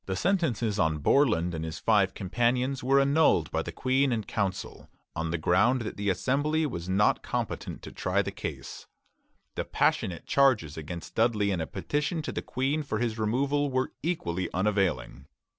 The 0.07 0.15
sentences 0.15 0.79
on 0.79 0.97
Borland 0.97 1.53
and 1.53 1.63
his 1.63 1.77
five 1.77 2.15
companions 2.15 2.83
were 2.83 2.99
annulled 2.99 3.51
by 3.51 3.61
the 3.61 3.71
Queen 3.71 4.11
and 4.11 4.27
Council, 4.27 4.89
on 5.15 5.29
the 5.29 5.37
ground 5.37 5.81
that 5.81 5.95
the 5.95 6.09
Assembly 6.09 6.65
was 6.65 6.89
not 6.89 7.21
competent 7.21 7.83
to 7.83 7.91
try 7.91 8.23
the 8.23 8.31
case. 8.31 8.87
The 9.53 9.63
passionate 9.63 10.25
charges 10.25 10.75
against 10.75 11.13
Dudley 11.13 11.51
and 11.51 11.61
a 11.61 11.67
petition 11.67 12.23
to 12.23 12.31
the 12.31 12.41
Queen 12.41 12.81
for 12.81 12.97
his 12.97 13.19
removal 13.19 13.69
were 13.69 13.91
equally 14.01 14.51
unavailing. 14.55 15.27